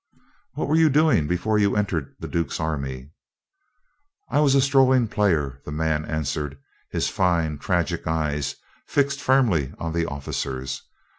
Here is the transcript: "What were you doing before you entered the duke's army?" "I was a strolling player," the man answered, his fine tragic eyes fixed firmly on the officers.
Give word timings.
"What 0.53 0.67
were 0.67 0.75
you 0.77 0.89
doing 0.89 1.27
before 1.27 1.59
you 1.59 1.75
entered 1.77 2.15
the 2.19 2.27
duke's 2.27 2.59
army?" 2.59 3.11
"I 4.31 4.39
was 4.39 4.55
a 4.55 4.61
strolling 4.61 5.07
player," 5.07 5.61
the 5.63 5.71
man 5.71 6.05
answered, 6.05 6.57
his 6.89 7.07
fine 7.07 7.59
tragic 7.59 8.07
eyes 8.07 8.55
fixed 8.87 9.21
firmly 9.21 9.73
on 9.77 9.93
the 9.93 10.07
officers. 10.07 10.81